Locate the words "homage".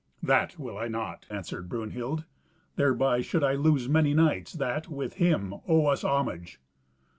6.03-6.59